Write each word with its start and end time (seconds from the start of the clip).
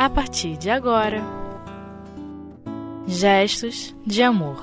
a 0.00 0.08
partir 0.08 0.56
de 0.56 0.70
agora. 0.70 1.22
Gestos 3.06 3.94
de 4.06 4.22
Amor 4.22 4.56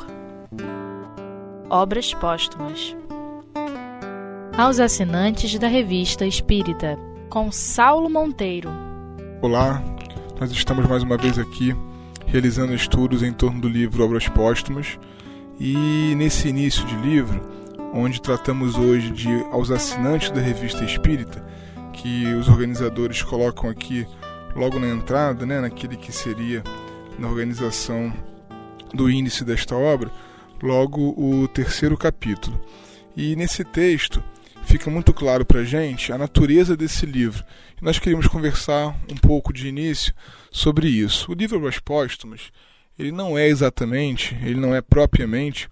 Obras 1.69 2.11
Póstumas 2.15 2.95
Aos 4.57 4.79
assinantes 4.79 5.59
da 5.59 5.67
Revista 5.67 6.25
Espírita, 6.25 6.97
com 7.29 7.51
Saulo 7.51 8.09
Monteiro. 8.09 8.71
Olá, 9.39 9.83
nós 10.39 10.49
estamos 10.49 10.87
mais 10.87 11.03
uma 11.03 11.17
vez 11.17 11.37
aqui 11.37 11.75
realizando 12.25 12.73
estudos 12.73 13.21
em 13.21 13.31
torno 13.31 13.61
do 13.61 13.69
livro 13.69 14.03
Obras 14.03 14.27
Póstumas 14.27 14.97
e 15.59 16.15
nesse 16.17 16.47
início 16.47 16.83
de 16.87 16.95
livro, 16.95 17.47
onde 17.93 18.19
tratamos 18.19 18.75
hoje 18.75 19.11
de 19.11 19.29
aos 19.51 19.69
assinantes 19.69 20.31
da 20.31 20.41
Revista 20.41 20.83
Espírita, 20.83 21.45
que 21.93 22.25
os 22.33 22.49
organizadores 22.49 23.21
colocam 23.21 23.69
aqui 23.69 24.07
logo 24.57 24.79
na 24.79 24.89
entrada, 24.89 25.45
né, 25.45 25.61
naquele 25.61 25.95
que 25.95 26.11
seria 26.11 26.63
na 27.19 27.27
organização 27.27 28.11
do 28.93 29.09
índice 29.09 29.45
desta 29.45 29.75
obra, 29.75 30.11
logo 30.61 31.13
o 31.15 31.47
terceiro 31.47 31.95
capítulo. 31.95 32.59
E 33.15 33.35
nesse 33.35 33.63
texto 33.63 34.21
fica 34.63 34.89
muito 34.89 35.13
claro 35.13 35.45
para 35.45 35.61
a 35.61 35.63
gente 35.63 36.11
a 36.11 36.17
natureza 36.17 36.75
desse 36.75 37.05
livro. 37.05 37.43
E 37.79 37.85
nós 37.85 37.99
queríamos 37.99 38.27
conversar 38.27 38.97
um 39.09 39.15
pouco 39.15 39.53
de 39.53 39.67
início 39.67 40.13
sobre 40.51 40.87
isso. 40.87 41.31
O 41.31 41.35
livro 41.35 41.57
Obras 41.57 41.79
Póstumas, 41.79 42.51
ele 42.97 43.11
não 43.11 43.37
é 43.37 43.47
exatamente, 43.47 44.35
ele 44.41 44.59
não 44.59 44.73
é 44.73 44.81
propriamente 44.81 45.69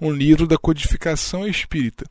um 0.00 0.10
livro 0.10 0.46
da 0.46 0.56
codificação 0.56 1.46
espírita. 1.46 2.06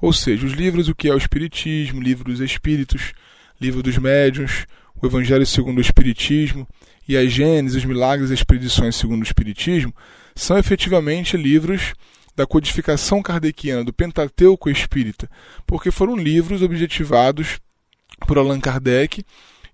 Ou 0.00 0.12
seja, 0.12 0.46
os 0.46 0.52
livros 0.52 0.88
o 0.88 0.94
que 0.94 1.08
é 1.08 1.14
o 1.14 1.18
espiritismo, 1.18 2.00
livro 2.00 2.24
dos 2.24 2.40
espíritos, 2.40 3.12
livro 3.60 3.82
dos 3.82 3.98
médiuns, 3.98 4.66
o 5.04 5.10
Evangelho 5.10 5.46
segundo 5.46 5.78
o 5.78 5.80
Espiritismo 5.80 6.66
e 7.06 7.16
a 7.16 7.26
Gênesis, 7.26 7.78
os 7.78 7.84
Milagres 7.84 8.30
e 8.30 8.34
as 8.34 8.42
Predições 8.42 8.96
segundo 8.96 9.20
o 9.20 9.24
Espiritismo, 9.24 9.94
são 10.34 10.58
efetivamente 10.58 11.36
livros 11.36 11.94
da 12.34 12.46
codificação 12.46 13.22
kardeciana, 13.22 13.84
do 13.84 13.92
Pentateuco 13.92 14.68
Espírita, 14.68 15.30
porque 15.66 15.90
foram 15.90 16.16
livros 16.16 16.62
objetivados 16.62 17.60
por 18.26 18.38
Allan 18.38 18.60
Kardec 18.60 19.24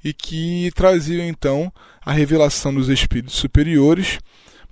e 0.04 0.12
que 0.12 0.70
traziam 0.74 1.26
então 1.26 1.72
a 2.04 2.12
revelação 2.12 2.74
dos 2.74 2.88
espíritos 2.88 3.36
superiores. 3.36 4.18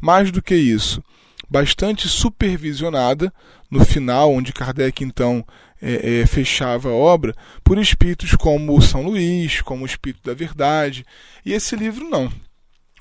Mais 0.00 0.30
do 0.30 0.40
que 0.40 0.54
isso, 0.54 1.02
bastante 1.48 2.08
supervisionada 2.08 3.32
no 3.70 3.84
final, 3.84 4.32
onde 4.32 4.52
Kardec 4.52 5.02
então 5.02 5.44
é, 5.80 6.20
é, 6.20 6.26
fechava 6.26 6.88
a 6.88 6.94
obra, 6.94 7.34
por 7.62 7.78
espíritos 7.78 8.34
como 8.34 8.80
São 8.82 9.02
Luís, 9.02 9.60
como 9.60 9.84
o 9.84 9.86
Espírito 9.86 10.24
da 10.24 10.34
Verdade. 10.34 11.04
E 11.44 11.52
esse 11.52 11.76
livro 11.76 12.08
não. 12.08 12.30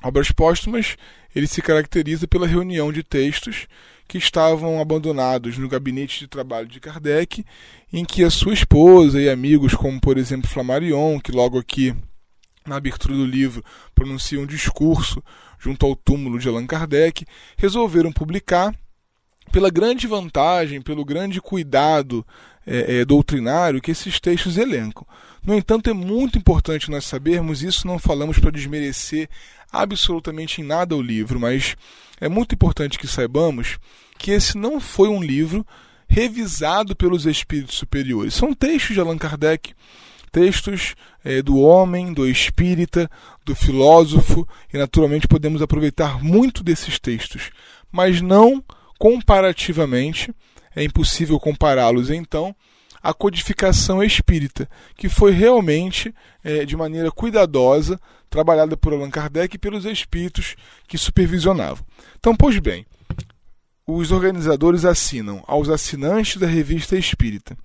Obras 0.04 0.32
Póstumas, 0.32 0.96
ele 1.36 1.48
se 1.48 1.62
caracteriza 1.62 2.28
pela 2.28 2.48
reunião 2.48 2.92
de 2.92 3.04
textos 3.04 3.68
que 4.08 4.18
estavam 4.18 4.80
abandonados 4.80 5.58
no 5.58 5.68
gabinete 5.68 6.20
de 6.20 6.28
trabalho 6.28 6.68
de 6.68 6.80
Kardec, 6.80 7.44
em 7.92 8.06
que 8.06 8.24
a 8.24 8.30
sua 8.30 8.54
esposa 8.54 9.20
e 9.20 9.30
amigos, 9.30 9.74
como 9.74 10.00
por 10.00 10.18
exemplo 10.18 10.50
Flammarion, 10.50 11.20
que 11.20 11.32
logo 11.32 11.60
aqui 11.60 11.94
na 12.66 12.78
abertura 12.78 13.16
do 13.16 13.26
livro 13.26 13.64
pronuncia 13.94 14.40
um 14.40 14.46
discurso 14.46 15.24
junto 15.60 15.86
ao 15.86 15.96
túmulo 15.96 16.40
de 16.40 16.48
Allan 16.48 16.68
Kardec, 16.68 17.26
resolveram 17.58 18.12
publicar 18.12 18.74
pela 19.52 19.70
grande 19.70 20.08
vantagem, 20.08 20.82
pelo 20.82 21.04
grande 21.04 21.42
cuidado 21.42 22.26
é, 22.68 22.98
é, 22.98 23.06
doutrinário 23.06 23.82
que 23.82 23.92
esses 23.92 24.20
textos 24.20 24.58
elencam. 24.58 25.08
No 25.42 25.56
entanto, 25.56 25.90
é 25.90 25.94
muito 25.94 26.38
importante 26.38 26.92
nós 26.92 27.06
sabermos, 27.06 27.64
isso 27.64 27.88
não 27.88 27.98
falamos 27.98 28.38
para 28.38 28.52
desmerecer 28.52 29.30
absolutamente 29.72 30.62
em 30.62 30.66
nada 30.66 30.96
o 30.96 31.02
livro, 31.02 31.40
mas 31.40 31.78
é 32.20 32.28
muito 32.28 32.54
importante 32.54 33.00
que 33.00 33.08
saibamos 33.08 33.80
que 34.18 34.32
esse 34.32 34.58
não 34.58 34.82
foi 34.82 35.08
um 35.08 35.24
livro 35.24 35.66
revisado 36.10 36.96
pelos 36.96 37.26
espíritos 37.26 37.78
superiores. 37.78 38.34
São 38.34 38.54
textos 38.54 38.94
de 38.94 39.00
Allan 39.00 39.18
Kardec, 39.18 39.74
textos 40.32 40.96
é, 41.24 41.42
do 41.42 41.60
homem, 41.60 42.14
do 42.14 42.28
espírita, 42.28 43.10
do 43.46 43.56
filósofo, 43.56 44.48
e 44.74 44.78
naturalmente 44.78 45.28
podemos 45.28 45.62
aproveitar 45.62 46.22
muito 46.22 46.64
desses 46.64 47.00
textos, 47.00 47.52
mas 47.92 48.22
não 48.22 48.64
comparativamente, 49.00 50.34
é 50.78 50.84
impossível 50.84 51.40
compará-los 51.40 52.12
então, 52.12 52.56
à 53.02 53.12
codificação 53.12 54.04
espírita, 54.04 54.70
que 54.96 55.10
foi 55.10 55.32
realmente, 55.32 56.14
é, 56.44 56.66
de 56.66 56.78
maneira 56.78 57.12
cuidadosa, 57.12 58.00
trabalhada 58.30 58.78
por 58.78 58.94
Allan 58.94 59.10
Kardec 59.10 59.56
e 59.56 59.60
pelos 59.60 59.86
espíritos 59.86 60.56
que 60.88 60.96
supervisionavam. 60.96 61.84
Então, 62.20 62.36
pois 62.36 62.60
bem, 62.60 62.86
os 63.88 64.12
organizadores 64.12 64.86
assinam 64.86 65.44
aos 65.48 65.68
assinantes 65.68 66.38
da 66.38 66.46
revista 66.46 66.96
Espírita. 66.96 67.58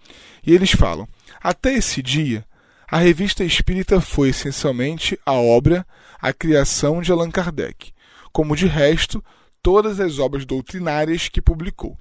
E 0.47 0.55
eles 0.55 0.73
falam: 0.73 1.07
até 1.43 1.75
esse 1.75 2.01
dia, 2.01 2.47
a 2.91 2.97
revista 2.97 3.45
Espírita 3.45 4.01
foi 4.01 4.31
essencialmente 4.31 5.19
a 5.27 5.35
obra, 5.35 5.87
a 6.19 6.33
criação 6.33 7.03
de 7.03 7.13
Allan 7.13 7.31
Kardec, 7.31 7.93
como 8.33 8.57
de 8.57 8.67
resto 8.67 9.23
todas 9.63 10.01
as 10.01 10.19
obras 10.19 10.47
doutrinárias 10.47 11.29
que 11.29 11.43
publicou. 11.43 11.99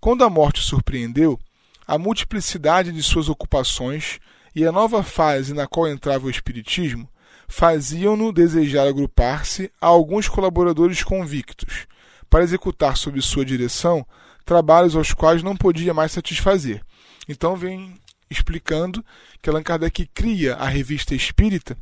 Quando 0.00 0.24
a 0.24 0.30
morte 0.30 0.62
surpreendeu, 0.62 1.38
a 1.86 1.98
multiplicidade 1.98 2.90
de 2.90 3.02
suas 3.02 3.28
ocupações 3.28 4.18
e 4.54 4.64
a 4.64 4.72
nova 4.72 5.02
fase 5.02 5.52
na 5.52 5.66
qual 5.66 5.86
entrava 5.86 6.26
o 6.26 6.30
Espiritismo 6.30 7.06
faziam-no 7.46 8.32
desejar 8.32 8.88
agrupar-se 8.88 9.70
a 9.78 9.88
alguns 9.88 10.26
colaboradores 10.26 11.02
convictos, 11.02 11.86
para 12.30 12.44
executar 12.44 12.96
sob 12.96 13.20
sua 13.20 13.44
direção 13.44 14.06
trabalhos 14.46 14.96
aos 14.96 15.12
quais 15.12 15.42
não 15.42 15.56
podia 15.56 15.92
mais 15.92 16.12
satisfazer. 16.12 16.80
Então 17.28 17.54
vem 17.54 18.00
explicando 18.30 19.04
que 19.42 19.50
Allan 19.50 19.62
Kardec 19.62 20.06
cria 20.14 20.54
a 20.54 20.66
revista 20.66 21.14
espírita 21.14 21.76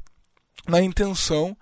na 0.67 0.81
intenção 0.83 1.57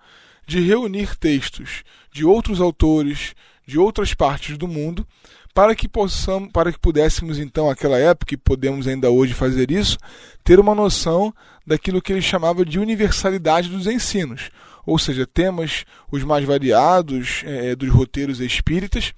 de 0.47 0.59
reunir 0.61 1.15
textos 1.17 1.83
de 2.11 2.25
outros 2.25 2.61
autores, 2.61 3.35
de 3.67 3.77
outras 3.77 4.13
partes 4.13 4.57
do 4.57 4.67
mundo, 4.67 5.05
para 5.57 5.75
que 5.75 5.87
possamos, 5.87 6.51
para 6.51 6.71
que 6.71 6.77
pudéssemos 6.77 7.39
então, 7.39 7.67
naquela 7.67 7.97
época, 7.97 8.35
e 8.35 8.37
podemos 8.37 8.87
ainda 8.87 9.09
hoje 9.09 9.33
fazer 9.33 9.71
isso, 9.71 9.97
ter 10.43 10.59
uma 10.59 10.75
noção 10.75 11.33
daquilo 11.65 11.99
que 11.99 12.13
ele 12.13 12.21
chamava 12.21 12.63
de 12.63 12.77
universalidade 12.77 13.67
dos 13.67 13.87
ensinos, 13.87 14.51
ou 14.85 14.99
seja, 14.99 15.25
temas 15.25 15.83
os 16.11 16.23
mais 16.23 16.45
variados 16.45 17.41
é, 17.43 17.75
dos 17.75 17.89
roteiros 17.89 18.39
espíritas 18.39 19.15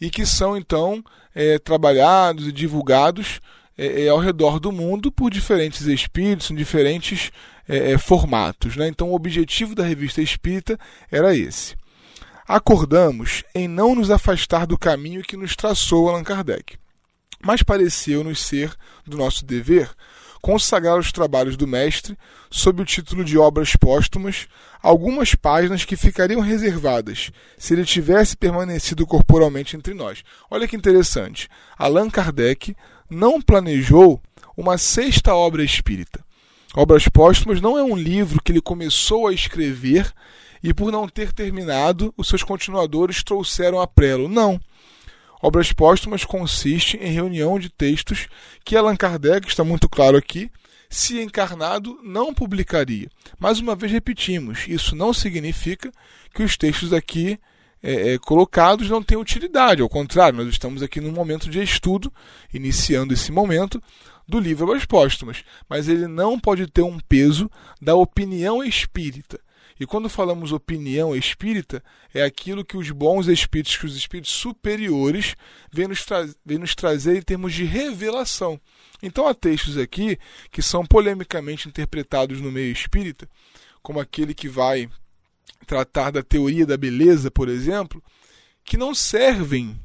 e 0.00 0.08
que 0.08 0.24
são 0.24 0.56
então 0.56 1.02
é, 1.34 1.58
trabalhados 1.58 2.46
e 2.46 2.52
divulgados 2.52 3.40
é, 3.76 4.04
é 4.04 4.08
ao 4.08 4.20
redor 4.20 4.60
do 4.60 4.70
mundo 4.70 5.10
por 5.10 5.32
diferentes 5.32 5.84
espíritos, 5.88 6.48
em 6.52 6.54
diferentes 6.54 7.32
é, 7.68 7.90
é, 7.90 7.98
formatos. 7.98 8.76
Né? 8.76 8.86
Então, 8.86 9.10
o 9.10 9.16
objetivo 9.16 9.74
da 9.74 9.82
revista 9.82 10.22
espírita 10.22 10.78
era 11.10 11.36
esse. 11.36 11.74
Acordamos 12.46 13.44
em 13.54 13.68
não 13.68 13.94
nos 13.94 14.10
afastar 14.10 14.66
do 14.66 14.76
caminho 14.76 15.22
que 15.22 15.36
nos 15.36 15.54
traçou 15.54 16.08
Allan 16.08 16.24
Kardec, 16.24 16.76
mas 17.42 17.62
pareceu-nos 17.62 18.44
ser 18.44 18.74
do 19.06 19.16
nosso 19.16 19.44
dever 19.44 19.90
consagrar 20.42 20.98
os 20.98 21.12
trabalhos 21.12 21.56
do 21.56 21.68
mestre 21.68 22.18
sob 22.50 22.82
o 22.82 22.84
título 22.84 23.24
de 23.24 23.38
obras 23.38 23.76
póstumas, 23.76 24.48
algumas 24.82 25.36
páginas 25.36 25.84
que 25.84 25.94
ficariam 25.94 26.40
reservadas 26.40 27.30
se 27.56 27.72
ele 27.72 27.84
tivesse 27.84 28.36
permanecido 28.36 29.06
corporalmente 29.06 29.76
entre 29.76 29.94
nós. 29.94 30.24
Olha 30.50 30.66
que 30.66 30.74
interessante. 30.74 31.48
Allan 31.78 32.10
Kardec 32.10 32.76
não 33.08 33.40
planejou 33.40 34.20
uma 34.56 34.76
sexta 34.76 35.32
obra 35.32 35.62
espírita. 35.62 36.20
Obras 36.74 37.06
Póstumas 37.06 37.60
não 37.60 37.78
é 37.78 37.82
um 37.82 37.94
livro 37.94 38.42
que 38.42 38.50
ele 38.50 38.60
começou 38.60 39.28
a 39.28 39.32
escrever 39.32 40.10
e, 40.62 40.72
por 40.72 40.92
não 40.92 41.08
ter 41.08 41.32
terminado, 41.32 42.12
os 42.16 42.28
seus 42.28 42.42
continuadores 42.42 43.22
trouxeram 43.22 43.80
a 43.80 43.86
prelo. 43.86 44.28
Não. 44.28 44.60
Obras 45.42 45.72
Póstumas 45.72 46.24
consiste 46.24 46.96
em 46.98 47.12
reunião 47.12 47.58
de 47.58 47.68
textos 47.68 48.28
que 48.64 48.76
Allan 48.76 48.94
Kardec, 48.94 49.48
está 49.48 49.64
muito 49.64 49.88
claro 49.88 50.16
aqui, 50.16 50.50
se 50.88 51.20
encarnado, 51.20 51.98
não 52.02 52.32
publicaria. 52.32 53.08
Mais 53.40 53.58
uma 53.58 53.74
vez 53.74 53.90
repetimos, 53.90 54.68
isso 54.68 54.94
não 54.94 55.12
significa 55.12 55.90
que 56.32 56.42
os 56.42 56.56
textos 56.56 56.92
aqui 56.92 57.40
é, 57.82 58.12
é, 58.12 58.18
colocados 58.18 58.88
não 58.88 59.02
têm 59.02 59.18
utilidade. 59.18 59.82
Ao 59.82 59.88
contrário, 59.88 60.38
nós 60.38 60.48
estamos 60.48 60.82
aqui 60.82 61.00
num 61.00 61.10
momento 61.10 61.50
de 61.50 61.60
estudo, 61.60 62.12
iniciando 62.54 63.12
esse 63.12 63.32
momento, 63.32 63.82
do 64.28 64.38
livro 64.38 64.64
Obras 64.64 64.84
Póstumas. 64.84 65.42
Mas 65.68 65.88
ele 65.88 66.06
não 66.06 66.38
pode 66.38 66.66
ter 66.68 66.82
um 66.82 67.00
peso 67.00 67.50
da 67.80 67.96
opinião 67.96 68.62
espírita. 68.62 69.40
E 69.82 69.86
quando 69.86 70.08
falamos 70.08 70.52
opinião 70.52 71.16
espírita, 71.16 71.82
é 72.14 72.22
aquilo 72.22 72.64
que 72.64 72.76
os 72.76 72.88
bons 72.92 73.26
espíritos, 73.26 73.76
que 73.76 73.84
os 73.84 73.96
espíritos 73.96 74.30
superiores, 74.30 75.34
vêm 75.72 75.88
nos, 75.88 76.06
vêm 76.46 76.58
nos 76.58 76.76
trazer 76.76 77.16
em 77.16 77.20
termos 77.20 77.52
de 77.52 77.64
revelação. 77.64 78.60
Então 79.02 79.26
há 79.26 79.34
textos 79.34 79.76
aqui 79.76 80.20
que 80.52 80.62
são 80.62 80.86
polemicamente 80.86 81.68
interpretados 81.68 82.40
no 82.40 82.52
meio 82.52 82.70
espírita, 82.70 83.28
como 83.82 83.98
aquele 83.98 84.34
que 84.34 84.48
vai 84.48 84.88
tratar 85.66 86.12
da 86.12 86.22
teoria 86.22 86.64
da 86.64 86.76
beleza, 86.76 87.28
por 87.28 87.48
exemplo, 87.48 88.00
que 88.64 88.76
não 88.76 88.94
servem 88.94 89.76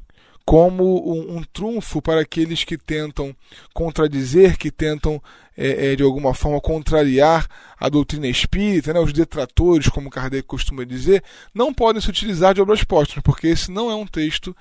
como 0.48 1.12
um, 1.12 1.36
um, 1.36 1.42
trunfo 1.42 2.00
para 2.00 2.22
aqueles 2.22 2.64
que 2.64 2.78
tentam 2.78 3.36
contradizer, 3.74 4.56
que 4.56 4.70
tentam 4.70 5.22
é, 5.54 5.92
é, 5.92 5.94
de 5.94 6.02
alguma 6.02 6.32
forma 6.32 6.58
contrariar 6.58 7.46
a 7.78 7.86
doutrina 7.90 8.26
espírita, 8.26 8.94
né, 8.94 8.98
os 8.98 9.12
detratores, 9.12 9.90
como 9.90 10.08
Kardec 10.08 10.44
costuma 10.44 10.84
dizer, 10.84 11.22
não 11.52 11.74
podem 11.74 12.00
se 12.00 12.08
utilizar 12.08 12.54
de 12.54 12.62
obras 12.62 12.82
póstumas, 12.82 13.22
porque 13.22 13.46
esse 13.46 13.70
não 13.70 13.90
é 13.90 13.94
um 13.94 14.06
texto 14.06 14.56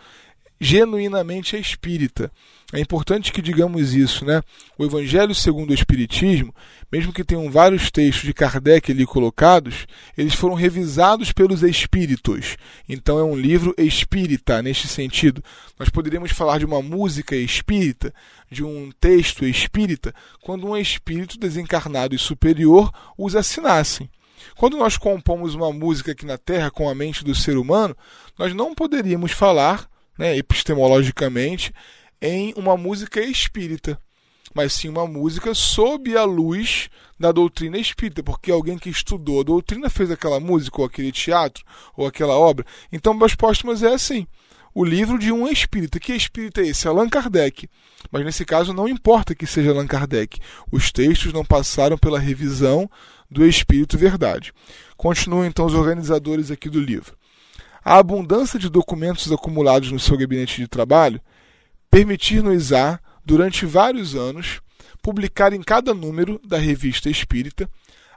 genuinamente 0.60 1.56
espírita. 1.58 2.32
É 2.74 2.80
importante 2.80 3.32
que 3.32 3.42
digamos 3.42 3.94
isso, 3.94 4.26
né? 4.26 4.42
O 4.78 4.84
Evangelho 4.84 5.34
segundo 5.34 5.70
o 5.70 5.74
Espiritismo, 5.74 6.54
mesmo 6.92 7.14
que 7.14 7.24
tenham 7.24 7.50
vários 7.50 7.90
textos 7.90 8.26
de 8.26 8.34
Kardec 8.34 8.92
ali 8.92 9.06
colocados, 9.06 9.88
eles 10.18 10.34
foram 10.34 10.54
revisados 10.54 11.32
pelos 11.32 11.64
espíritos. 11.64 12.58
Então 12.90 13.20
é 13.20 13.24
um 13.24 13.38
livro 13.38 13.74
espírita 13.78 14.62
neste 14.62 14.88
sentido. 14.88 15.42
Nós 15.80 15.90
poderíamos 15.90 16.32
falar 16.32 16.60
de 16.60 16.66
uma 16.66 16.82
música 16.82 17.36
espírita, 17.36 18.14
de 18.52 18.64
um 18.64 18.92
texto 19.00 19.46
espírita, 19.46 20.14
quando 20.42 20.68
um 20.68 20.76
espírito 20.76 21.40
desencarnado 21.40 22.16
e 22.16 22.20
superior 22.20 22.92
os 23.18 23.36
assinassem. 23.36 24.10
Quando 24.56 24.78
nós 24.78 24.98
compomos 24.98 25.56
uma 25.56 25.72
música 25.72 26.12
aqui 26.12 26.26
na 26.26 26.38
Terra 26.38 26.70
com 26.70 26.90
a 26.90 26.96
mente 26.96 27.24
do 27.24 27.34
ser 27.34 27.58
humano, 27.58 27.96
nós 28.38 28.54
não 28.54 28.74
poderíamos 28.74 29.32
falar 29.32 29.88
né, 30.18 30.38
epistemologicamente, 30.38 31.74
em 32.22 32.54
uma 32.56 32.76
música 32.76 33.22
espírita, 33.22 34.00
mas 34.54 34.74
sim 34.74 34.90
uma 34.90 35.06
música 35.06 35.54
sob 35.54 36.18
a 36.18 36.24
luz 36.24 36.90
da 37.20 37.32
doutrina 37.32 37.78
espírita, 37.78 38.24
porque 38.24 38.52
alguém 38.52 38.78
que 38.78 38.90
estudou 38.90 39.42
a 39.42 39.44
doutrina 39.44 39.90
fez 39.90 40.10
aquela 40.10 40.40
música, 40.40 40.82
ou 40.82 40.86
aquele 40.86 41.12
teatro, 41.12 41.64
ou 41.96 42.08
aquela 42.08 42.36
obra. 42.36 42.66
Então, 42.92 43.14
Obras 43.14 43.36
Póstumas 43.36 43.84
é 43.84 43.94
assim. 43.94 44.28
O 44.74 44.86
livro 44.86 45.18
de 45.18 45.32
um 45.32 45.48
espírita. 45.48 46.00
Que 46.00 46.14
espírita 46.14 46.62
é 46.62 46.68
esse? 46.68 46.88
Allan 46.88 47.10
Kardec. 47.10 47.68
Mas 48.12 48.24
nesse 48.24 48.46
caso 48.46 48.74
não 48.74 48.88
importa 48.88 49.34
que 49.34 49.48
seja 49.48 49.72
Allan 49.72 49.88
Kardec. 49.88 50.40
Os 50.72 50.92
textos 50.92 51.34
não 51.34 51.44
passaram 51.44 51.98
pela 51.98 52.20
revisão 52.20 52.88
do 53.30 53.44
Espírito 53.44 53.98
Verdade. 53.98 54.54
Continuam 54.96 55.46
então 55.46 55.66
os 55.66 55.74
organizadores 55.74 56.52
aqui 56.52 56.70
do 56.70 56.80
livro. 56.80 57.18
A 57.90 58.00
abundância 58.00 58.60
de 58.60 58.68
documentos 58.68 59.32
acumulados 59.32 59.94
no 59.94 59.98
seu 59.98 60.18
gabinete 60.18 60.60
de 60.60 60.68
trabalho 60.68 61.22
permitir-nos-á, 61.90 63.00
durante 63.24 63.66
vários 63.66 64.14
anos, 64.14 64.60
publicar 65.02 65.54
em 65.54 65.64
cada 65.64 65.94
número 65.94 66.38
da 66.46 66.58
revista 66.58 67.10
Espírita, 67.10 67.70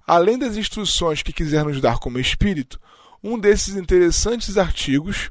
além 0.04 0.36
das 0.36 0.56
instruções 0.56 1.22
que 1.22 1.32
quiser 1.32 1.64
nos 1.64 1.80
dar 1.80 2.00
como 2.00 2.18
espírito, 2.18 2.80
um 3.22 3.38
desses 3.38 3.76
interessantes 3.76 4.58
artigos 4.58 5.30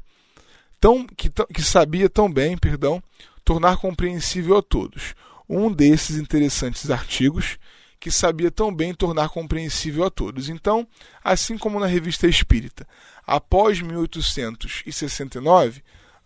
tão, 0.80 1.06
que, 1.06 1.30
que 1.52 1.60
sabia 1.60 2.08
tão 2.08 2.32
bem, 2.32 2.56
perdão, 2.56 3.02
tornar 3.44 3.76
compreensível 3.76 4.56
a 4.56 4.62
todos. 4.62 5.14
Um 5.46 5.70
desses 5.70 6.16
interessantes 6.16 6.90
artigos 6.90 7.58
que 8.00 8.10
sabia 8.10 8.50
tão 8.50 8.74
bem 8.74 8.94
tornar 8.94 9.28
compreensível 9.28 10.04
a 10.04 10.10
todos. 10.10 10.48
Então, 10.48 10.88
assim 11.22 11.58
como 11.58 11.78
na 11.78 11.86
revista 11.86 12.26
Espírita, 12.26 12.88
após 13.30 13.80
1869, 13.80 15.82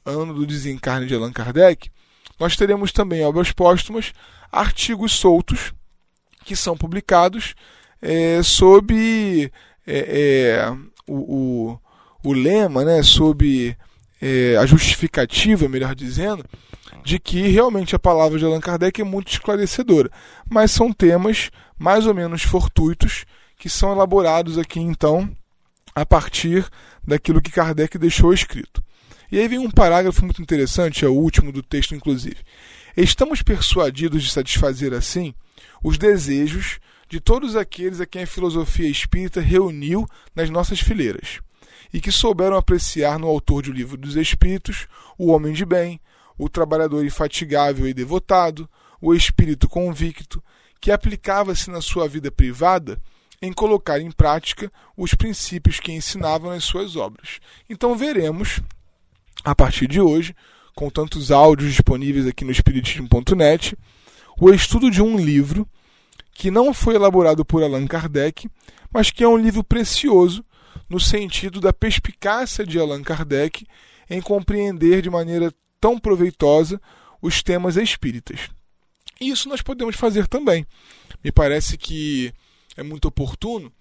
ano 0.06 0.32
do 0.32 0.46
desencarne 0.46 1.06
de 1.06 1.14
Allan 1.14 1.32
Kardec, 1.32 1.90
nós 2.40 2.56
teremos 2.56 2.92
também 2.92 3.22
obras 3.22 3.52
póstumas, 3.52 4.14
artigos 4.50 5.12
soltos 5.12 5.74
que 6.46 6.56
são 6.56 6.74
publicados 6.74 7.54
é, 8.00 8.42
sob 8.42 9.52
é, 9.86 9.86
é, 9.86 10.66
o, 11.06 11.72
o, 11.72 11.78
o, 12.24 12.32
lema, 12.32 12.86
né, 12.86 13.02
sob 13.02 13.76
é, 14.22 14.56
a 14.56 14.64
justificativa, 14.64 15.68
melhor 15.68 15.94
dizendo, 15.94 16.42
de 17.04 17.18
que 17.18 17.48
realmente 17.48 17.94
a 17.94 17.98
palavra 17.98 18.38
de 18.38 18.46
Allan 18.46 18.60
Kardec 18.60 19.02
é 19.02 19.04
muito 19.04 19.30
esclarecedora. 19.30 20.10
Mas 20.48 20.70
são 20.70 20.90
temas 20.90 21.50
mais 21.78 22.06
ou 22.06 22.14
menos 22.14 22.44
fortuitos 22.44 23.26
que 23.58 23.68
são 23.68 23.92
elaborados 23.92 24.56
aqui 24.56 24.80
então 24.80 25.30
a 25.94 26.04
partir 26.04 26.68
daquilo 27.06 27.40
que 27.40 27.50
Kardec 27.50 27.98
deixou 27.98 28.32
escrito. 28.32 28.82
E 29.30 29.38
aí 29.38 29.48
vem 29.48 29.58
um 29.58 29.70
parágrafo 29.70 30.24
muito 30.24 30.42
interessante, 30.42 31.04
é 31.04 31.08
o 31.08 31.14
último 31.14 31.50
do 31.50 31.62
texto, 31.62 31.94
inclusive. 31.94 32.36
Estamos 32.96 33.42
persuadidos 33.42 34.22
de 34.22 34.30
satisfazer, 34.30 34.92
assim, 34.92 35.34
os 35.82 35.98
desejos 35.98 36.78
de 37.08 37.20
todos 37.20 37.56
aqueles 37.56 38.00
a 38.00 38.06
quem 38.06 38.22
a 38.22 38.26
filosofia 38.26 38.88
espírita 38.88 39.40
reuniu 39.40 40.06
nas 40.34 40.50
nossas 40.50 40.80
fileiras, 40.80 41.40
e 41.92 42.00
que 42.00 42.12
souberam 42.12 42.56
apreciar 42.56 43.18
no 43.18 43.28
autor 43.28 43.62
de 43.62 43.70
O 43.70 43.74
Livro 43.74 43.96
dos 43.96 44.16
Espíritos 44.16 44.86
o 45.18 45.30
homem 45.32 45.52
de 45.52 45.64
bem, 45.64 46.00
o 46.36 46.48
trabalhador 46.48 47.04
infatigável 47.04 47.86
e 47.86 47.94
devotado, 47.94 48.68
o 49.00 49.14
espírito 49.14 49.68
convicto, 49.68 50.42
que 50.80 50.90
aplicava-se 50.90 51.70
na 51.70 51.80
sua 51.80 52.08
vida 52.08 52.30
privada 52.30 53.00
em 53.40 53.52
colocar 53.52 54.00
em 54.00 54.10
prática 54.10 54.70
os 54.96 55.14
princípios 55.14 55.80
que 55.80 55.92
ensinava 55.92 56.50
nas 56.50 56.64
suas 56.64 56.96
obras. 56.96 57.40
Então 57.68 57.96
veremos, 57.96 58.60
a 59.44 59.54
partir 59.54 59.86
de 59.86 60.00
hoje, 60.00 60.34
com 60.74 60.90
tantos 60.90 61.30
áudios 61.30 61.72
disponíveis 61.72 62.26
aqui 62.26 62.44
no 62.44 62.50
Espiritismo.net, 62.50 63.76
o 64.40 64.50
estudo 64.50 64.90
de 64.90 65.02
um 65.02 65.16
livro 65.16 65.68
que 66.32 66.50
não 66.50 66.74
foi 66.74 66.96
elaborado 66.96 67.44
por 67.44 67.62
Allan 67.62 67.86
Kardec, 67.86 68.48
mas 68.92 69.10
que 69.10 69.22
é 69.22 69.28
um 69.28 69.36
livro 69.36 69.62
precioso 69.62 70.44
no 70.88 70.98
sentido 70.98 71.60
da 71.60 71.72
perspicácia 71.72 72.66
de 72.66 72.78
Allan 72.78 73.02
Kardec 73.02 73.66
em 74.10 74.20
compreender 74.20 75.00
de 75.00 75.08
maneira 75.08 75.52
tão 75.80 75.98
proveitosa 75.98 76.80
os 77.22 77.42
temas 77.42 77.76
espíritas. 77.76 78.50
Isso 79.20 79.48
nós 79.48 79.62
podemos 79.62 79.96
fazer 79.96 80.26
também. 80.26 80.66
Me 81.22 81.30
parece 81.30 81.78
que 81.78 82.32
é 82.76 82.82
muito 82.82 83.08
oportuno 83.08 83.72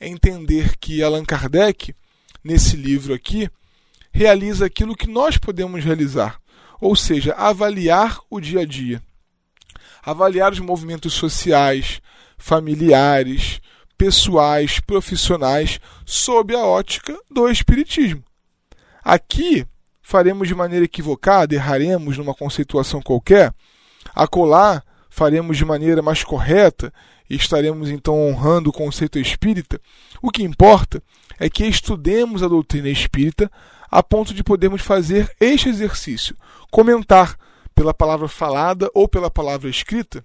entender 0.00 0.76
que 0.78 1.02
Allan 1.02 1.24
Kardec, 1.24 1.94
nesse 2.42 2.76
livro 2.76 3.12
aqui, 3.14 3.48
realiza 4.12 4.66
aquilo 4.66 4.96
que 4.96 5.08
nós 5.08 5.36
podemos 5.36 5.84
realizar, 5.84 6.40
ou 6.80 6.96
seja, 6.96 7.34
avaliar 7.34 8.18
o 8.28 8.40
dia 8.40 8.60
a 8.60 8.64
dia, 8.64 9.02
avaliar 10.02 10.52
os 10.52 10.58
movimentos 10.58 11.12
sociais, 11.12 12.00
familiares, 12.38 13.60
pessoais, 13.96 14.80
profissionais, 14.80 15.78
sob 16.06 16.54
a 16.54 16.64
ótica 16.64 17.18
do 17.30 17.48
Espiritismo. 17.48 18.24
Aqui 19.04 19.66
faremos 20.00 20.48
de 20.48 20.54
maneira 20.54 20.84
equivocada, 20.84 21.54
erraremos 21.54 22.16
numa 22.16 22.34
conceituação 22.34 23.00
qualquer, 23.00 23.54
acolá 24.14 24.82
faremos 25.10 25.58
de 25.58 25.64
maneira 25.64 26.00
mais 26.00 26.24
correta 26.24 26.92
e 27.28 27.36
estaremos 27.36 27.90
então 27.90 28.18
honrando 28.18 28.70
o 28.70 28.72
conceito 28.72 29.18
espírita, 29.18 29.80
o 30.22 30.30
que 30.30 30.42
importa 30.42 31.02
é 31.38 31.50
que 31.50 31.66
estudemos 31.66 32.42
a 32.42 32.48
doutrina 32.48 32.88
espírita 32.88 33.50
a 33.90 34.02
ponto 34.02 34.32
de 34.32 34.44
podermos 34.44 34.82
fazer 34.82 35.34
este 35.40 35.68
exercício, 35.68 36.36
comentar 36.70 37.36
pela 37.74 37.92
palavra 37.92 38.28
falada 38.28 38.88
ou 38.94 39.08
pela 39.08 39.30
palavra 39.30 39.68
escrita 39.68 40.24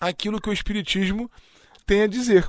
aquilo 0.00 0.40
que 0.40 0.48
o 0.48 0.52
espiritismo 0.52 1.30
tem 1.86 2.02
a 2.02 2.06
dizer. 2.06 2.48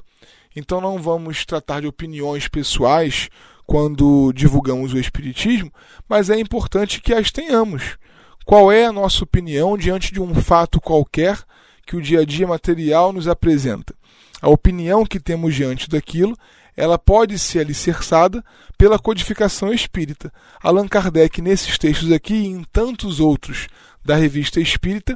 Então 0.56 0.80
não 0.80 1.02
vamos 1.02 1.46
tratar 1.46 1.82
de 1.82 1.88
opiniões 1.88 2.48
pessoais 2.48 3.30
quando 3.66 4.32
divulgamos 4.34 4.94
o 4.94 5.00
espiritismo, 5.00 5.72
mas 6.08 6.30
é 6.30 6.40
importante 6.40 7.02
que 7.02 7.14
as 7.14 7.32
tenhamos. 7.32 7.98
Qual 8.46 8.72
é 8.72 8.86
a 8.86 8.92
nossa 8.92 9.24
opinião 9.24 9.78
diante 9.78 10.14
de 10.14 10.22
um 10.22 10.34
fato 10.36 10.80
qualquer 10.80 11.38
que 11.86 11.96
o 11.96 12.02
dia 12.02 12.22
a 12.22 12.25
dia 12.25 12.48
material 12.48 13.14
nos 13.14 13.28
apresenta. 13.28 13.94
A 14.42 14.50
opinião 14.50 15.06
que 15.06 15.20
temos 15.20 15.54
diante 15.54 15.90
daquilo, 15.90 16.38
ela 16.75 16.98
pode 16.98 17.38
ser 17.40 17.60
alicerçada 17.60 18.44
pela 18.78 19.00
codificação 19.00 19.72
espírita. 19.72 20.34
Allan 20.62 20.88
Kardec, 20.88 21.42
nesses 21.42 21.78
textos 21.78 22.12
aqui 22.12 22.34
e 22.34 22.48
em 22.48 22.64
tantos 22.64 23.20
outros 23.20 23.68
da 24.04 24.16
revista 24.16 24.60
Espírita, 24.60 25.16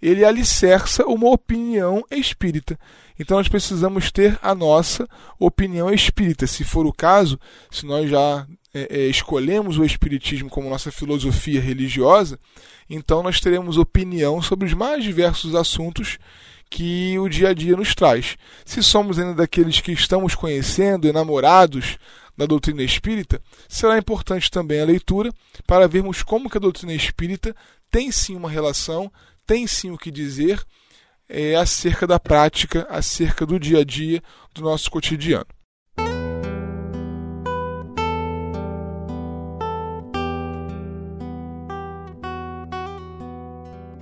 ele 0.00 0.24
alicerça 0.24 1.06
uma 1.06 1.28
opinião 1.30 2.04
espírita. 2.10 2.78
Então 3.18 3.38
nós 3.38 3.48
precisamos 3.48 4.12
ter 4.12 4.38
a 4.40 4.54
nossa 4.54 5.08
opinião 5.40 5.92
espírita. 5.92 6.46
Se 6.46 6.62
for 6.62 6.86
o 6.86 6.92
caso, 6.92 7.38
se 7.70 7.84
nós 7.84 8.08
já 8.08 8.46
é, 8.90 9.06
escolhemos 9.06 9.78
o 9.78 9.84
Espiritismo 9.84 10.48
como 10.48 10.70
nossa 10.70 10.92
filosofia 10.92 11.60
religiosa, 11.60 12.38
então 12.88 13.22
nós 13.22 13.40
teremos 13.40 13.76
opinião 13.76 14.40
sobre 14.40 14.66
os 14.66 14.74
mais 14.74 15.02
diversos 15.02 15.54
assuntos 15.54 16.18
que 16.70 17.18
o 17.18 17.28
dia 17.28 17.48
a 17.48 17.54
dia 17.54 17.76
nos 17.76 17.94
traz. 17.94 18.36
Se 18.64 18.82
somos 18.82 19.18
ainda 19.18 19.34
daqueles 19.34 19.80
que 19.80 19.92
estamos 19.92 20.34
conhecendo, 20.34 21.08
enamorados 21.08 21.98
da 22.36 22.46
doutrina 22.46 22.82
espírita, 22.82 23.42
será 23.68 23.98
importante 23.98 24.50
também 24.50 24.80
a 24.80 24.84
leitura 24.84 25.32
para 25.66 25.88
vermos 25.88 26.22
como 26.22 26.48
que 26.48 26.56
a 26.56 26.60
doutrina 26.60 26.92
espírita 26.92 27.54
tem 27.90 28.12
sim 28.12 28.36
uma 28.36 28.50
relação, 28.50 29.10
tem 29.46 29.66
sim 29.66 29.90
o 29.90 29.98
que 29.98 30.10
dizer 30.10 30.62
é, 31.28 31.56
acerca 31.56 32.06
da 32.06 32.18
prática, 32.18 32.86
acerca 32.88 33.44
do 33.44 33.58
dia 33.58 33.80
a 33.80 33.84
dia 33.84 34.22
do 34.54 34.62
nosso 34.62 34.90
cotidiano. 34.90 35.46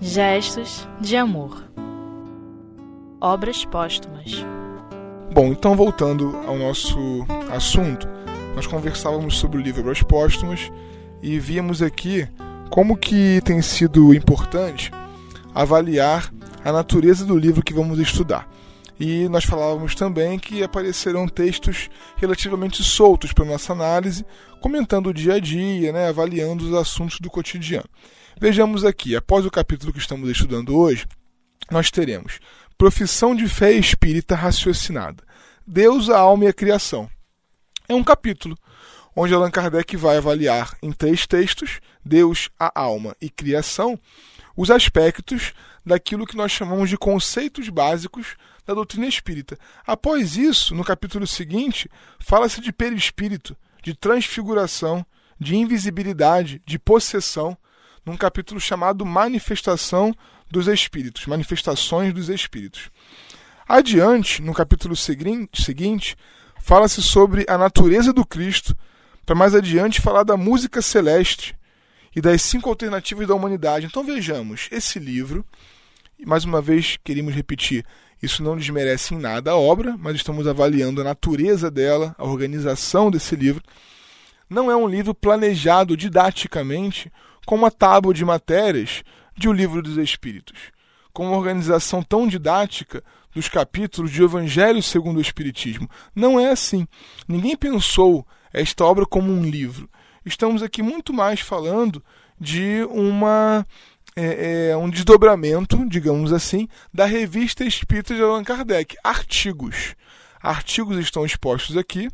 Gestos 0.00 0.86
de 1.00 1.16
amor. 1.16 1.64
Obras 3.18 3.64
póstumas. 3.64 4.44
Bom, 5.32 5.46
então 5.46 5.74
voltando 5.74 6.36
ao 6.46 6.58
nosso 6.58 6.98
assunto, 7.50 8.06
nós 8.54 8.66
conversávamos 8.66 9.38
sobre 9.38 9.56
o 9.56 9.60
livro 9.62 9.80
Obras 9.80 10.02
Póstumas 10.02 10.70
e 11.22 11.38
víamos 11.38 11.80
aqui 11.80 12.28
como 12.68 12.94
que 12.94 13.40
tem 13.42 13.62
sido 13.62 14.12
importante 14.12 14.90
avaliar 15.54 16.30
a 16.62 16.70
natureza 16.70 17.24
do 17.24 17.36
livro 17.36 17.62
que 17.62 17.72
vamos 17.72 17.98
estudar. 17.98 18.46
E 19.00 19.28
nós 19.30 19.44
falávamos 19.44 19.94
também 19.94 20.38
que 20.38 20.62
aparecerão 20.62 21.26
textos 21.26 21.88
relativamente 22.16 22.84
soltos 22.84 23.32
para 23.32 23.46
nossa 23.46 23.72
análise, 23.72 24.26
comentando 24.60 25.08
o 25.08 25.14
dia 25.14 25.34
a 25.34 25.38
dia, 25.38 25.90
né, 25.90 26.08
avaliando 26.08 26.66
os 26.66 26.74
assuntos 26.74 27.18
do 27.18 27.30
cotidiano. 27.30 27.88
Vejamos 28.38 28.84
aqui, 28.84 29.16
após 29.16 29.46
o 29.46 29.50
capítulo 29.50 29.94
que 29.94 29.98
estamos 29.98 30.28
estudando 30.28 30.76
hoje, 30.76 31.06
nós 31.70 31.90
teremos 31.90 32.38
Profissão 32.76 33.34
de 33.34 33.48
Fé 33.48 33.72
Espírita 33.72 34.34
Raciocinada, 34.34 35.24
Deus, 35.66 36.10
a 36.10 36.18
Alma 36.18 36.44
e 36.44 36.48
a 36.48 36.52
Criação. 36.52 37.08
É 37.88 37.94
um 37.94 38.04
capítulo 38.04 38.54
onde 39.16 39.32
Allan 39.32 39.50
Kardec 39.50 39.96
vai 39.96 40.18
avaliar 40.18 40.76
em 40.82 40.92
três 40.92 41.26
textos, 41.26 41.80
Deus, 42.04 42.50
a 42.58 42.78
Alma 42.78 43.16
e 43.22 43.30
Criação, 43.30 43.98
os 44.54 44.70
aspectos 44.70 45.54
daquilo 45.84 46.26
que 46.26 46.36
nós 46.36 46.52
chamamos 46.52 46.90
de 46.90 46.98
conceitos 46.98 47.70
básicos 47.70 48.36
da 48.66 48.74
doutrina 48.74 49.06
espírita. 49.06 49.56
Após 49.86 50.36
isso, 50.36 50.74
no 50.74 50.84
capítulo 50.84 51.26
seguinte, 51.26 51.90
fala-se 52.18 52.60
de 52.60 52.70
perispírito, 52.70 53.56
de 53.82 53.94
transfiguração, 53.94 55.06
de 55.40 55.56
invisibilidade, 55.56 56.60
de 56.66 56.78
possessão, 56.78 57.56
num 58.06 58.16
capítulo 58.16 58.60
chamado 58.60 59.04
Manifestação 59.04 60.14
dos 60.48 60.68
Espíritos, 60.68 61.26
Manifestações 61.26 62.14
dos 62.14 62.28
Espíritos. 62.28 62.90
Adiante, 63.68 64.40
no 64.40 64.54
capítulo 64.54 64.94
seguinte, 64.94 66.16
fala-se 66.60 67.02
sobre 67.02 67.44
a 67.48 67.58
natureza 67.58 68.12
do 68.12 68.24
Cristo, 68.24 68.76
para 69.26 69.34
mais 69.34 69.54
adiante 69.54 70.00
falar 70.00 70.22
da 70.22 70.36
música 70.36 70.80
celeste 70.80 71.56
e 72.14 72.20
das 72.20 72.40
cinco 72.42 72.70
alternativas 72.70 73.26
da 73.26 73.34
humanidade. 73.34 73.86
Então 73.86 74.04
vejamos, 74.04 74.68
esse 74.70 75.00
livro 75.00 75.44
e 76.18 76.24
mais 76.24 76.44
uma 76.44 76.62
vez, 76.62 76.96
queríamos 77.04 77.34
repetir, 77.34 77.84
isso 78.22 78.42
não 78.42 78.56
desmerece 78.56 79.14
em 79.14 79.18
nada 79.18 79.50
a 79.50 79.56
obra, 79.56 79.96
mas 79.98 80.16
estamos 80.16 80.46
avaliando 80.46 81.02
a 81.02 81.04
natureza 81.04 81.70
dela, 81.70 82.14
a 82.16 82.24
organização 82.24 83.10
desse 83.10 83.36
livro. 83.36 83.62
Não 84.48 84.70
é 84.70 84.76
um 84.76 84.88
livro 84.88 85.14
planejado 85.14 85.94
didaticamente 85.94 87.12
como 87.46 87.62
uma 87.62 87.70
tábua 87.70 88.12
de 88.12 88.24
matérias 88.24 89.02
de 89.36 89.48
O 89.48 89.52
Livro 89.52 89.80
dos 89.80 89.96
Espíritos, 89.96 90.72
com 91.12 91.28
uma 91.28 91.36
organização 91.36 92.02
tão 92.02 92.26
didática 92.26 93.02
dos 93.32 93.48
capítulos 93.48 94.10
de 94.10 94.22
Evangelho 94.22 94.82
segundo 94.82 95.18
o 95.18 95.20
Espiritismo. 95.20 95.88
Não 96.14 96.40
é 96.40 96.50
assim. 96.50 96.86
Ninguém 97.28 97.56
pensou 97.56 98.26
esta 98.52 98.84
obra 98.84 99.06
como 99.06 99.32
um 99.32 99.44
livro. 99.44 99.88
Estamos 100.24 100.62
aqui 100.62 100.82
muito 100.82 101.12
mais 101.12 101.40
falando 101.40 102.02
de 102.38 102.84
uma 102.90 103.64
é, 104.16 104.70
é, 104.70 104.76
um 104.76 104.90
desdobramento, 104.90 105.86
digamos 105.88 106.32
assim, 106.32 106.68
da 106.92 107.04
revista 107.04 107.64
Espírita 107.64 108.14
de 108.14 108.22
Allan 108.22 108.42
Kardec. 108.42 108.96
Artigos. 109.04 109.94
Artigos 110.42 110.98
estão 110.98 111.24
expostos 111.24 111.76
aqui 111.76 112.08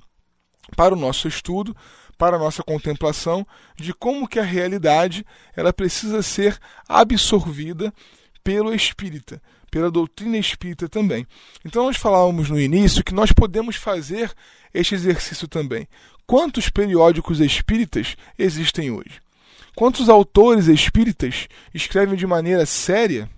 para 0.77 0.95
o 0.95 0.99
nosso 0.99 1.29
estudo, 1.29 1.77
para 2.23 2.37
a 2.37 2.39
nossa 2.39 2.63
contemplação 2.63 3.45
de 3.75 3.93
como 3.93 4.29
que 4.29 4.39
a 4.39 4.45
realidade 4.45 5.27
ela 5.57 5.73
precisa 5.73 6.23
ser 6.23 6.57
absorvida 6.89 7.93
pelo 8.45 8.73
espírita, 8.73 9.43
pela 9.73 9.91
doutrina 9.91 10.39
espírita 10.39 10.89
também. 10.89 11.27
Então 11.65 11.87
nós 11.87 11.97
falávamos 11.97 12.49
no 12.49 12.61
início 12.61 13.03
que 13.03 13.13
nós 13.13 13.33
podemos 13.33 13.75
fazer 13.75 14.33
este 14.73 14.95
exercício 14.95 15.49
também. 15.49 15.89
Quantos 16.25 16.71
periódicos 16.71 17.41
espíritas 17.41 18.15
existem 18.39 18.93
hoje? 18.93 19.21
Quantos 19.75 20.09
autores 20.09 20.69
espíritas 20.69 21.49
escrevem 21.75 22.15
de 22.15 22.25
maneira 22.25 22.65
séria, 22.65 23.29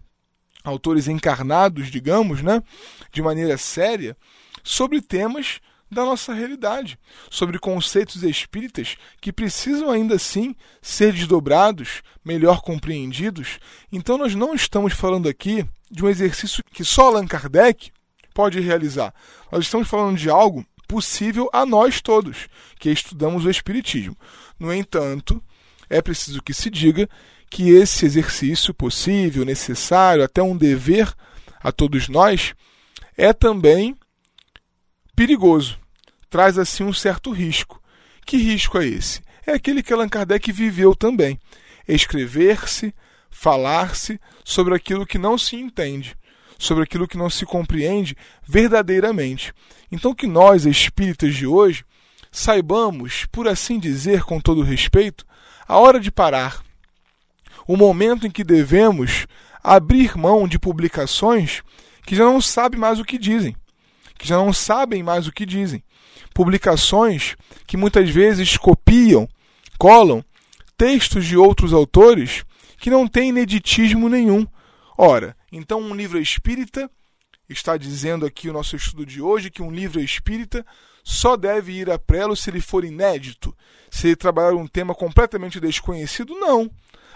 autores 0.63 1.09
encarnados, 1.09 1.91
digamos, 1.91 2.43
né, 2.43 2.63
de 3.11 3.23
maneira 3.23 3.57
séria, 3.57 4.15
sobre 4.63 5.01
temas 5.01 5.59
da 5.95 6.05
nossa 6.05 6.35
realidade, 6.35 6.99
sobre 7.31 7.59
conceitos 7.59 8.23
espíritas 8.23 8.97
que 9.21 9.33
precisam 9.33 9.91
ainda 9.91 10.17
assim 10.17 10.55
ser 10.83 11.13
desdobrados, 11.13 12.03
melhor 12.25 12.61
compreendidos. 12.61 13.59
Então 13.91 14.19
nós 14.19 14.35
não 14.35 14.55
estamos 14.55 14.93
falando 14.93 15.29
aqui 15.29 15.65
de 15.91 16.05
um 16.05 16.09
exercício 16.09 16.63
que 16.73 16.85
só 16.85 17.07
Allan 17.07 17.27
Kardec 17.27 17.91
pode 18.35 18.61
realizar. 18.61 19.15
Nós 19.51 19.65
estamos 19.65 19.89
falando 19.89 20.19
de 20.19 20.29
algo 20.29 20.67
possível 20.89 21.49
a 21.53 21.65
nós 21.65 22.03
todos, 22.03 22.49
que 22.79 22.91
estudamos 22.91 23.45
o 23.45 23.51
espiritismo. 23.51 24.17
No 24.59 24.73
entanto, 24.75 25.43
é 25.89 26.03
preciso 26.03 26.43
que 26.43 26.53
se 26.53 26.69
diga 26.69 27.09
que 27.51 27.71
esse 27.71 28.05
exercício 28.05 28.75
possível, 28.75 29.45
necessário, 29.45 30.25
até 30.25 30.43
um 30.43 30.57
dever 30.57 31.13
a 31.63 31.71
todos 31.71 32.09
nós, 32.09 32.55
é 33.17 33.33
também 33.33 33.97
perigoso. 35.15 35.79
Traz 36.35 36.59
assim 36.59 36.83
um 36.83 36.93
certo 36.93 37.31
risco. 37.31 37.81
Que 38.27 38.37
risco 38.37 38.77
é 38.77 38.85
esse? 38.85 39.23
É 39.47 39.53
aquele 39.53 39.85
que 39.85 39.93
Allan 39.93 40.09
Kardec 40.09 40.51
viveu 40.51 40.93
também. 40.93 41.39
Escrever-se, 41.87 42.93
falar-se 43.31 44.21
sobre 44.45 44.75
aquilo 44.75 45.07
que 45.07 45.17
não 45.17 45.39
se 45.39 45.55
entende, 45.55 46.17
sobre 46.59 46.83
aquilo 46.83 47.07
que 47.07 47.17
não 47.17 47.31
se 47.31 47.47
compreende 47.47 48.17
verdadeiramente. 48.45 49.55
Então, 49.93 50.13
que 50.13 50.27
nós, 50.27 50.67
espíritas 50.67 51.37
de 51.37 51.47
hoje, 51.47 51.85
saibamos, 52.33 53.27
por 53.31 53.47
assim 53.47 53.79
dizer, 53.79 54.25
com 54.25 54.41
todo 54.41 54.61
respeito, 54.63 55.25
a 55.69 55.79
hora 55.79 56.01
de 56.01 56.11
parar, 56.11 56.65
o 57.65 57.77
momento 57.77 58.27
em 58.27 58.31
que 58.33 58.43
devemos 58.43 59.29
abrir 59.63 60.19
mão 60.19 60.49
de 60.49 60.59
publicações 60.59 61.63
que 62.05 62.17
já 62.17 62.25
não 62.25 62.41
sabem 62.41 62.81
mais 62.81 62.99
o 62.99 63.05
que 63.05 63.19
dizem, 63.19 63.55
que 64.19 64.27
já 64.27 64.37
não 64.37 64.53
sabem 64.53 65.01
mais 65.01 65.29
o 65.29 65.33
que 65.33 65.47
dizem. 65.47 65.81
Publicações 66.33 67.37
que 67.67 67.77
muitas 67.77 68.11
vezes 68.11 68.57
copiam, 68.57 69.29
colam 69.79 70.25
textos 70.77 71.25
de 71.25 71.37
outros 71.37 71.73
autores 71.73 72.45
que 72.79 72.91
não 72.91 73.07
têm 73.07 73.29
ineditismo 73.31 74.09
nenhum. 74.09 74.47
Ora, 74.97 75.37
então 75.51 75.81
um 75.81 75.95
livro 75.95 76.19
espírita 76.19 76.91
está 77.49 77.77
dizendo 77.77 78.27
aqui 78.27 78.49
o 78.49 78.53
nosso 78.53 78.77
estudo 78.77 79.05
de 79.05 79.21
hoje 79.21 79.51
que 79.51 79.63
um 79.63 79.71
livro 79.71 80.01
espírita 80.01 80.65
só 81.03 81.37
deve 81.37 81.73
ir 81.73 81.91
a 81.91 81.99
prelo 81.99 82.35
se 82.35 82.49
ele 82.51 82.61
for 82.61 82.85
inédito, 82.85 83.55
se 83.91 84.09
ele 84.09 84.17
trabalhar 84.17 84.55
um 84.55 84.67
tema 84.67 84.95
completamente 84.95 85.61
desconhecido? 85.61 86.35
Não. 86.35 86.71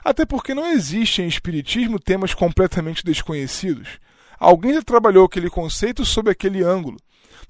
Até 0.04 0.24
porque 0.24 0.54
não 0.54 0.70
existe 0.70 1.22
em 1.22 1.26
Espiritismo 1.26 1.98
temas 1.98 2.34
completamente 2.34 3.04
desconhecidos. 3.04 3.98
Alguém 4.38 4.74
já 4.74 4.82
trabalhou 4.82 5.24
aquele 5.24 5.50
conceito 5.50 6.04
sob 6.04 6.30
aquele 6.30 6.62
ângulo. 6.62 6.98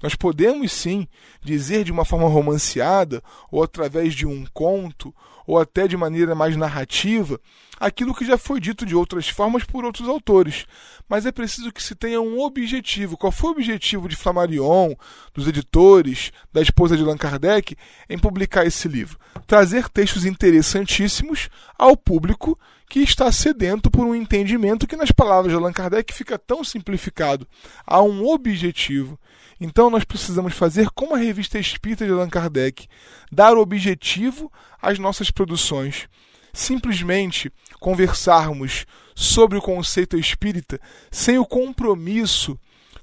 Nós 0.01 0.15
podemos 0.15 0.71
sim 0.71 1.07
dizer 1.41 1.83
de 1.83 1.91
uma 1.91 2.05
forma 2.05 2.27
romanceada, 2.27 3.21
ou 3.51 3.61
através 3.63 4.13
de 4.13 4.25
um 4.25 4.45
conto, 4.53 5.13
ou 5.45 5.59
até 5.59 5.87
de 5.87 5.97
maneira 5.97 6.33
mais 6.33 6.55
narrativa, 6.55 7.39
aquilo 7.79 8.13
que 8.13 8.25
já 8.25 8.37
foi 8.37 8.59
dito 8.59 8.85
de 8.85 8.95
outras 8.95 9.29
formas 9.29 9.63
por 9.63 9.85
outros 9.85 10.07
autores. 10.07 10.65
Mas 11.07 11.25
é 11.25 11.31
preciso 11.31 11.71
que 11.71 11.81
se 11.81 11.95
tenha 11.95 12.19
um 12.19 12.39
objetivo. 12.39 13.17
Qual 13.17 13.31
foi 13.31 13.49
o 13.49 13.53
objetivo 13.53 14.07
de 14.07 14.15
Flammarion, 14.15 14.95
dos 15.33 15.47
editores, 15.47 16.31
da 16.51 16.61
esposa 16.61 16.97
de 16.97 17.03
Allan 17.03 17.17
Kardec, 17.17 17.75
em 18.09 18.19
publicar 18.19 18.65
esse 18.65 18.87
livro? 18.87 19.17
Trazer 19.47 19.87
textos 19.89 20.25
interessantíssimos 20.25 21.49
ao 21.77 21.95
público 21.95 22.59
que 22.89 22.99
está 22.99 23.31
sedento 23.31 23.91
por 23.91 24.05
um 24.05 24.15
entendimento 24.15 24.87
que, 24.87 24.95
nas 24.95 25.11
palavras 25.11 25.51
de 25.51 25.57
Allan 25.57 25.71
Kardec, 25.71 26.11
fica 26.13 26.39
tão 26.39 26.63
simplificado. 26.63 27.47
Há 27.85 28.01
um 28.01 28.25
objetivo. 28.27 29.17
Então 29.61 29.89
nós 29.89 30.03
precisamos 30.03 30.53
fazer 30.53 30.89
como 30.91 31.15
a 31.15 31.17
revista 31.17 31.59
Espírita 31.59 32.05
de 32.05 32.11
Allan 32.11 32.29
Kardec, 32.29 32.87
dar 33.31 33.57
objetivo 33.57 34.51
às 34.81 34.97
nossas 34.97 35.29
produções. 35.29 36.07
Simplesmente 36.53 37.51
conversarmos 37.79 38.85
sobre 39.15 39.57
o 39.57 39.61
conceito 39.61 40.17
espírita 40.17 40.79
sem 41.11 41.37
o 41.37 41.45
compromisso 41.45 42.57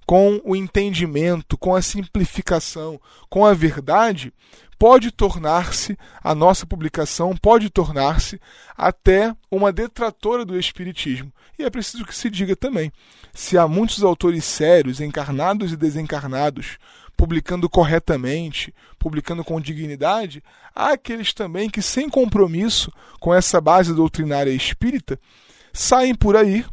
com 0.06 0.40
o 0.44 0.54
entendimento, 0.54 1.58
com 1.58 1.74
a 1.74 1.82
simplificação, 1.82 3.00
com 3.28 3.44
a 3.44 3.52
verdade, 3.52 4.32
pode 4.78 5.10
tornar-se, 5.10 5.98
a 6.22 6.34
nossa 6.34 6.64
publicação 6.64 7.36
pode 7.36 7.68
tornar-se 7.70 8.40
até 8.76 9.34
uma 9.50 9.72
detratora 9.72 10.44
do 10.44 10.58
Espiritismo. 10.58 11.32
E 11.58 11.64
é 11.64 11.70
preciso 11.70 12.04
que 12.04 12.14
se 12.14 12.30
diga 12.30 12.54
também: 12.54 12.92
se 13.34 13.58
há 13.58 13.66
muitos 13.66 14.04
autores 14.04 14.44
sérios, 14.44 15.00
encarnados 15.00 15.72
e 15.72 15.76
desencarnados, 15.76 16.78
publicando 17.16 17.68
corretamente, 17.68 18.74
publicando 18.98 19.42
com 19.42 19.60
dignidade, 19.60 20.42
há 20.74 20.92
aqueles 20.92 21.32
também 21.32 21.70
que, 21.70 21.80
sem 21.80 22.08
compromisso 22.08 22.92
com 23.18 23.34
essa 23.34 23.60
base 23.60 23.94
doutrinária 23.94 24.50
espírita, 24.50 25.18
saem 25.72 26.14
por 26.14 26.36
aí 26.36 26.64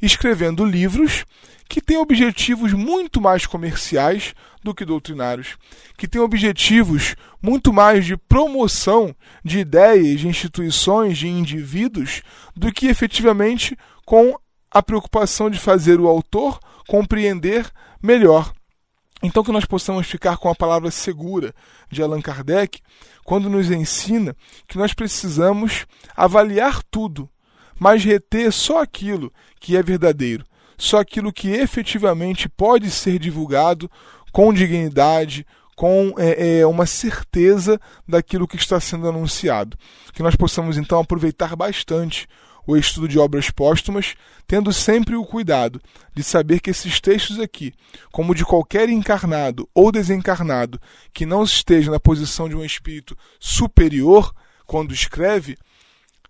escrevendo 0.00 0.64
livros 0.64 1.24
que 1.68 1.80
têm 1.80 1.96
objetivos 1.96 2.72
muito 2.72 3.20
mais 3.20 3.46
comerciais 3.46 4.34
do 4.62 4.74
que 4.74 4.84
doutrinários, 4.84 5.56
que 5.96 6.06
têm 6.06 6.20
objetivos 6.20 7.16
muito 7.40 7.72
mais 7.72 8.04
de 8.04 8.16
promoção 8.16 9.14
de 9.44 9.60
ideias, 9.60 10.20
de 10.20 10.28
instituições, 10.28 11.16
de 11.18 11.28
indivíduos, 11.28 12.22
do 12.54 12.70
que 12.72 12.88
efetivamente 12.88 13.76
com 14.04 14.38
a 14.70 14.82
preocupação 14.82 15.48
de 15.48 15.58
fazer 15.58 16.00
o 16.00 16.08
autor 16.08 16.58
compreender 16.86 17.70
melhor. 18.02 18.52
Então, 19.22 19.44
que 19.44 19.52
nós 19.52 19.64
possamos 19.64 20.06
ficar 20.06 20.36
com 20.36 20.48
a 20.48 20.54
palavra 20.54 20.90
segura 20.90 21.54
de 21.90 22.02
Allan 22.02 22.20
Kardec, 22.20 22.80
quando 23.24 23.48
nos 23.48 23.70
ensina 23.70 24.34
que 24.66 24.76
nós 24.76 24.92
precisamos 24.92 25.86
avaliar 26.16 26.82
tudo, 26.90 27.28
mas 27.78 28.04
reter 28.04 28.52
só 28.52 28.82
aquilo 28.82 29.32
que 29.60 29.76
é 29.76 29.82
verdadeiro, 29.82 30.44
só 30.76 30.98
aquilo 30.98 31.32
que 31.32 31.50
efetivamente 31.50 32.48
pode 32.48 32.90
ser 32.90 33.18
divulgado 33.18 33.88
com 34.32 34.52
dignidade, 34.52 35.46
com 35.76 36.14
é, 36.18 36.58
é, 36.58 36.66
uma 36.66 36.86
certeza 36.86 37.80
daquilo 38.08 38.48
que 38.48 38.56
está 38.56 38.80
sendo 38.80 39.08
anunciado. 39.08 39.76
Que 40.12 40.22
nós 40.22 40.34
possamos 40.34 40.76
então 40.76 40.98
aproveitar 40.98 41.54
bastante 41.54 42.26
o 42.66 42.76
estudo 42.76 43.08
de 43.08 43.18
obras 43.18 43.50
póstumas, 43.50 44.14
tendo 44.46 44.72
sempre 44.72 45.16
o 45.16 45.24
cuidado 45.24 45.80
de 46.14 46.22
saber 46.22 46.60
que 46.60 46.70
esses 46.70 47.00
textos 47.00 47.38
aqui, 47.40 47.72
como 48.10 48.34
de 48.34 48.44
qualquer 48.44 48.88
encarnado 48.88 49.68
ou 49.74 49.90
desencarnado 49.90 50.80
que 51.12 51.26
não 51.26 51.42
esteja 51.42 51.90
na 51.90 52.00
posição 52.00 52.48
de 52.48 52.56
um 52.56 52.64
espírito 52.64 53.16
superior 53.40 54.34
quando 54.66 54.94
escreve, 54.94 55.56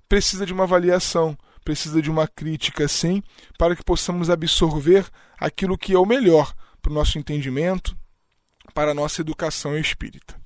precisa 0.09 0.45
de 0.45 0.53
uma 0.53 0.65
avaliação, 0.65 1.37
precisa 1.65 2.03
de 2.03 2.11
uma 2.11 2.27
crítica, 2.27 2.89
sim, 2.89 3.23
para 3.59 3.77
que 3.77 3.85
possamos 3.85 4.31
absorver 4.31 5.07
aquilo 5.39 5.79
que 5.79 5.93
é 5.93 5.99
o 5.99 6.07
melhor 6.07 6.53
para 6.81 6.91
o 6.91 6.95
nosso 6.95 7.19
entendimento, 7.19 7.97
para 8.75 8.91
a 8.91 8.95
nossa 8.95 9.21
educação 9.21 9.77
espírita. 9.79 10.41